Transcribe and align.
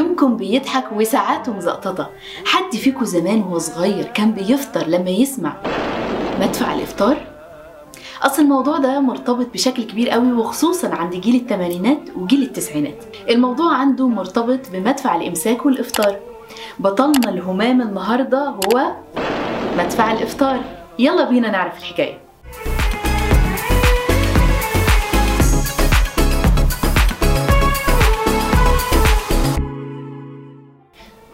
منكم 0.00 0.36
بيضحك 0.36 0.84
وساعاته 0.92 1.52
مزقططة. 1.52 2.10
حد 2.44 2.76
فيكم 2.76 3.04
زمان 3.04 3.40
وهو 3.40 3.58
صغير 3.58 4.04
كان 4.04 4.32
بيفطر 4.32 4.86
لما 4.86 5.10
يسمع. 5.10 5.56
مدفع 6.40 6.74
الإفطار؟ 6.74 7.16
أصل 8.22 8.42
الموضوع 8.42 8.78
ده 8.78 9.00
مرتبط 9.00 9.46
بشكل 9.52 9.82
كبير 9.82 10.10
قوي 10.10 10.32
وخصوصا 10.32 10.88
عند 10.88 11.14
جيل 11.14 11.34
الثمانينات 11.34 12.00
وجيل 12.16 12.42
التسعينات. 12.42 13.04
الموضوع 13.30 13.74
عنده 13.74 14.08
مرتبط 14.08 14.60
بمدفع 14.72 15.16
الإمساك 15.16 15.66
والإفطار. 15.66 16.16
بطلنا 16.78 17.28
الهمام 17.28 17.82
النهاردة 17.82 18.48
هو 18.48 18.92
مدفع 19.78 20.12
الإفطار. 20.12 20.60
يلا 20.98 21.24
بينا 21.24 21.50
نعرف 21.50 21.78
الحكاية. 21.78 22.18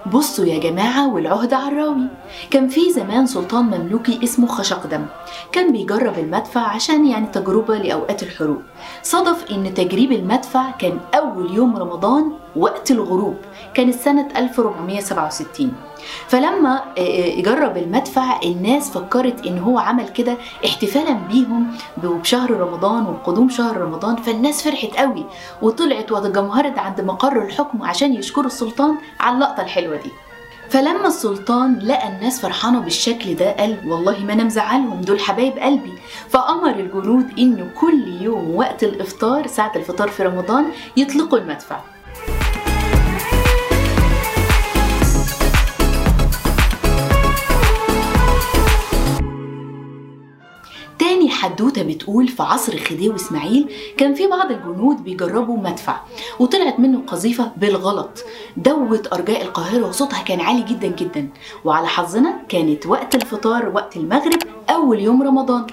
بصوا 0.06 0.44
يا 0.44 0.58
جماعة 0.58 1.14
والعهد 1.14 1.54
عراوي 1.54 2.06
كان 2.50 2.68
في 2.68 2.92
زمان 2.92 3.26
سلطان 3.26 3.64
مملوكي 3.64 4.20
اسمه 4.24 4.46
خشقدم. 4.46 5.06
كان 5.52 5.72
بيجرب 5.72 6.18
المدفع 6.18 6.60
عشان 6.60 7.06
يعني 7.06 7.26
تجربة 7.26 7.78
لأوقات 7.78 8.22
الحروب. 8.22 8.62
صدف 9.02 9.50
إن 9.50 9.74
تجريب 9.74 10.12
المدفع 10.12 10.70
كان 10.70 11.00
أول 11.14 11.54
يوم 11.54 11.76
رمضان 11.76 12.32
وقت 12.58 12.90
الغروب 12.90 13.36
كانت 13.74 13.94
سنة 13.94 14.28
1467 14.36 15.72
فلما 16.28 16.80
جرب 17.38 17.76
المدفع 17.76 18.40
الناس 18.44 18.90
فكرت 18.90 19.46
إن 19.46 19.58
هو 19.58 19.78
عمل 19.78 20.08
كده 20.08 20.36
احتفالا 20.64 21.12
بيهم 21.12 21.66
بشهر 21.96 22.50
رمضان 22.50 23.06
وقدوم 23.06 23.48
شهر 23.48 23.76
رمضان 23.76 24.16
فالناس 24.16 24.62
فرحت 24.62 24.96
قوي 24.96 25.24
وطلعت 25.62 26.12
وتجمهرت 26.12 26.78
عند 26.78 27.00
مقر 27.00 27.42
الحكم 27.42 27.82
عشان 27.82 28.14
يشكروا 28.14 28.46
السلطان 28.46 28.94
على 29.20 29.34
اللقطة 29.34 29.62
الحلوة 29.62 29.96
دي. 29.96 30.10
فلما 30.70 31.06
السلطان 31.06 31.78
لقى 31.78 32.08
الناس 32.08 32.40
فرحانة 32.40 32.80
بالشكل 32.80 33.34
ده 33.34 33.50
قال 33.52 33.76
والله 33.86 34.24
ما 34.24 34.32
أنا 34.32 34.44
مزعلهم 34.44 35.00
دول 35.00 35.20
حبايب 35.20 35.58
قلبي. 35.58 35.92
فأمر 36.28 36.70
الجنود 36.70 37.38
انه 37.38 37.70
كل 37.80 38.08
يوم 38.22 38.54
وقت 38.54 38.84
الإفطار 38.84 39.46
ساعة 39.46 39.72
الفطار 39.76 40.08
في 40.08 40.22
رمضان 40.22 40.64
يطلقوا 40.96 41.38
المدفع. 41.38 41.80
بتقول 52.08 52.28
في 52.28 52.42
عصر 52.42 52.76
خديوي 52.76 53.16
إسماعيل 53.16 53.72
كان 53.96 54.14
في 54.14 54.26
بعض 54.26 54.50
الجنود 54.50 55.04
بيجربوا 55.04 55.56
مدفع 55.56 56.00
وطلعت 56.38 56.80
منه 56.80 57.02
قذيفة 57.06 57.52
بالغلط. 57.56 58.24
دوت 58.56 59.12
أرجاء 59.12 59.42
القاهرة 59.42 59.88
وصوتها 59.88 60.22
كان 60.22 60.40
عالي 60.40 60.62
جدا 60.62 60.88
جدا. 60.88 61.28
وعلى 61.64 61.86
حظنا 61.86 62.42
كانت 62.48 62.86
وقت 62.86 63.14
الفطار 63.14 63.68
وقت 63.74 63.96
المغرب 63.96 64.38
أول 64.70 65.00
يوم 65.00 65.22
رمضان. 65.22 65.66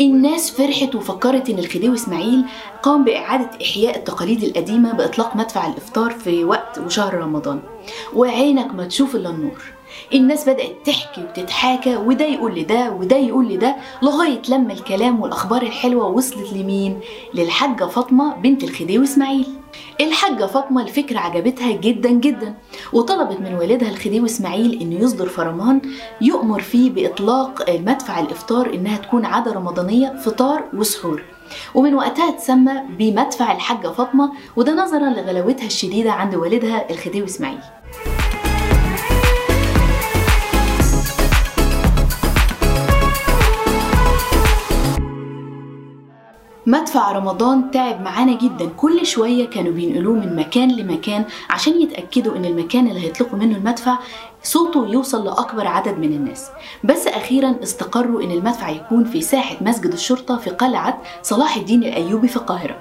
الناس 0.00 0.50
فرحت 0.50 0.94
وفكرت 0.94 1.50
إن 1.50 1.58
الخديوي 1.58 1.94
إسماعيل 1.94 2.44
قام 2.82 3.04
بإعادة 3.04 3.50
إحياء 3.62 3.96
التقاليد 3.96 4.44
القديمة 4.44 4.92
بإطلاق 4.92 5.36
مدفع 5.36 5.66
الإفطار 5.66 6.10
في 6.10 6.44
وقت 6.44 6.78
وشهر 6.78 7.14
رمضان. 7.14 7.60
وعينك 8.14 8.74
ما 8.74 8.84
تشوف 8.86 9.16
إلا 9.16 9.30
النور. 9.30 9.79
الناس 10.14 10.48
بدأت 10.48 10.76
تحكي 10.84 11.20
وتتحاكى 11.20 11.96
وده 11.96 12.24
يقول 12.24 12.54
لده 12.54 12.90
وده 12.90 13.16
يقول 13.16 13.48
لده 13.48 13.76
لغاية 14.02 14.42
لما 14.48 14.72
الكلام 14.72 15.20
والأخبار 15.20 15.62
الحلوة 15.62 16.06
وصلت 16.06 16.52
لمين؟ 16.52 17.00
للحاجة 17.34 17.84
فاطمة 17.84 18.34
بنت 18.36 18.64
الخديوي 18.64 19.04
إسماعيل. 19.04 19.46
الحاجة 20.00 20.46
فاطمة 20.46 20.82
الفكرة 20.82 21.18
عجبتها 21.18 21.72
جدا 21.72 22.10
جدا 22.10 22.54
وطلبت 22.92 23.40
من 23.40 23.54
والدها 23.54 23.90
الخديوي 23.90 24.26
إسماعيل 24.26 24.80
إنه 24.82 25.00
يصدر 25.00 25.28
فرمان 25.28 25.80
يؤمر 26.20 26.60
فيه 26.60 26.90
بإطلاق 26.90 27.70
مدفع 27.70 28.20
الإفطار 28.20 28.74
إنها 28.74 28.96
تكون 28.96 29.24
عادة 29.24 29.52
رمضانية 29.52 30.16
فطار 30.24 30.64
وسحور. 30.74 31.22
ومن 31.74 31.94
وقتها 31.94 32.30
تسمى 32.30 32.72
بمدفع 32.98 33.52
الحاجة 33.52 33.88
فاطمة 33.88 34.32
وده 34.56 34.74
نظرا 34.74 35.10
لغلاوتها 35.10 35.66
الشديدة 35.66 36.12
عند 36.12 36.34
والدها 36.34 36.90
الخديوي 36.90 37.26
إسماعيل. 37.26 37.58
مدفع 46.70 47.12
رمضان 47.12 47.70
تعب 47.70 48.00
معانا 48.00 48.38
جدا. 48.38 48.70
كل 48.76 49.06
شوية 49.06 49.46
كانوا 49.46 49.72
بينقلوه 49.72 50.14
من 50.14 50.36
مكان 50.36 50.76
لمكان 50.76 51.24
عشان 51.50 51.80
يتأكدوا 51.82 52.36
إن 52.36 52.44
المكان 52.44 52.86
اللي 52.86 53.00
هيطلقوا 53.00 53.38
منه 53.38 53.56
المدفع 53.56 53.98
صوته 54.42 54.86
يوصل 54.88 55.24
لأكبر 55.24 55.66
عدد 55.66 55.98
من 55.98 56.12
الناس. 56.12 56.50
بس 56.84 57.06
أخيرا 57.06 57.54
استقروا 57.62 58.22
إن 58.22 58.30
المدفع 58.30 58.68
يكون 58.68 59.04
في 59.04 59.20
ساحة 59.20 59.56
مسجد 59.60 59.92
الشرطة 59.92 60.36
في 60.36 60.50
قلعة 60.50 60.98
صلاح 61.22 61.56
الدين 61.56 61.82
الأيوبي 61.84 62.28
في 62.28 62.36
القاهرة. 62.36 62.76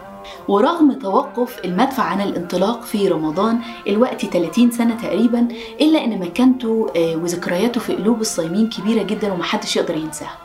ورغم 0.47 0.91
توقف 0.94 1.59
المدفع 1.66 2.03
عن 2.03 2.21
الانطلاق 2.21 2.83
في 2.83 3.07
رمضان 3.07 3.59
الوقت 3.88 4.25
30 4.25 4.71
سنة 4.71 4.95
تقريبا 4.95 5.47
إلا 5.81 6.03
أن 6.03 6.19
مكانته 6.19 6.88
وذكرياته 6.97 7.81
في 7.81 7.95
قلوب 7.95 8.21
الصايمين 8.21 8.69
كبيرة 8.69 9.03
جدا 9.03 9.33
ومحدش 9.33 9.77
يقدر 9.77 9.97
ينساها. 9.97 10.38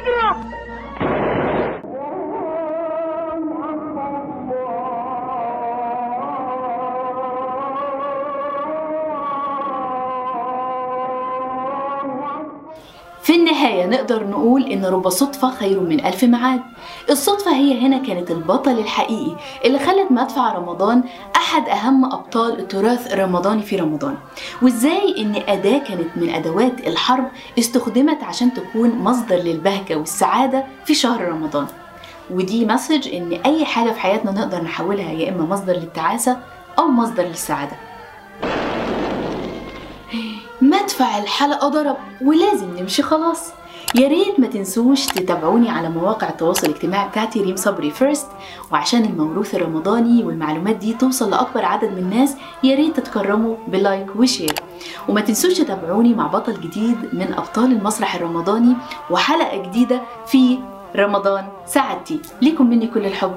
கேட்கிறோம் 0.00 0.40
في 13.22 13.36
النهاية 13.36 13.86
نقدر 13.86 14.26
نقول 14.26 14.62
إن 14.62 14.84
رب 14.84 15.08
صدفة 15.08 15.50
خير 15.50 15.80
من 15.80 16.06
ألف 16.06 16.24
معاد. 16.24 16.60
الصدفة 17.10 17.56
هي 17.56 17.86
هنا 17.86 17.98
كانت 17.98 18.30
البطل 18.30 18.78
الحقيقي 18.78 19.36
اللي 19.64 19.78
خلت 19.78 20.10
مدفع 20.10 20.52
رمضان 20.52 21.02
أحد 21.36 21.68
أهم 21.68 22.04
أبطال 22.04 22.58
التراث 22.58 23.12
الرمضاني 23.12 23.62
في 23.62 23.76
رمضان. 23.76 24.16
وإزاي 24.62 25.14
إن 25.18 25.42
أداة 25.48 25.78
كانت 25.78 26.08
من 26.16 26.30
أدوات 26.30 26.86
الحرب 26.86 27.24
استخدمت 27.58 28.22
عشان 28.22 28.54
تكون 28.54 28.90
مصدر 28.90 29.36
للبهجة 29.36 29.96
والسعادة 29.96 30.64
في 30.84 30.94
شهر 30.94 31.28
رمضان. 31.28 31.66
ودي 32.30 32.66
message 32.66 33.14
إن 33.14 33.32
أي 33.46 33.64
حاجة 33.64 33.90
في 33.90 34.00
حياتنا 34.00 34.30
نقدر 34.30 34.62
نحولها 34.62 35.12
يا 35.12 35.28
إما 35.28 35.44
مصدر 35.46 35.72
للتعاسة 35.72 36.36
أو 36.78 36.88
مصدر 36.88 37.22
للسعادة. 37.22 37.76
مدفع 40.62 41.18
الحلقة 41.18 41.68
ضرب 41.68 41.96
ولازم 42.22 42.78
نمشي 42.78 43.02
خلاص. 43.02 43.52
يا 43.94 44.08
ريت 44.08 44.40
ما 44.40 44.46
تنسوش 44.46 45.06
تتابعوني 45.06 45.70
على 45.70 45.88
مواقع 45.88 46.28
التواصل 46.28 46.66
الاجتماعي 46.66 47.08
بتاعتي 47.08 47.42
ريم 47.42 47.56
صبري 47.56 47.90
First 47.90 48.26
وعشان 48.72 49.04
الموروث 49.04 49.54
الرمضاني 49.54 50.24
والمعلومات 50.24 50.76
دي 50.76 50.92
توصل 50.92 51.30
لأكبر 51.30 51.64
عدد 51.64 51.90
من 51.92 51.98
الناس 51.98 52.36
يا 52.62 52.76
ريت 52.76 52.96
تتكرموا 52.96 53.56
ب 53.68 53.78
like 53.78 54.16
و 54.16 54.22
share 54.22 54.54
وما 55.08 55.20
تنسوش 55.20 55.58
تتابعوني 55.58 56.14
مع 56.14 56.26
بطل 56.26 56.60
جديد 56.60 56.96
من 57.12 57.34
أبطال 57.38 57.72
المسرح 57.72 58.14
الرمضاني 58.14 58.76
وحلقة 59.10 59.62
جديدة 59.62 60.00
في 60.26 60.58
رمضان. 60.96 61.44
سعادتي. 61.66 62.20
ليكم 62.42 62.66
مني 62.70 62.86
كل 62.86 63.06
الحب. 63.06 63.36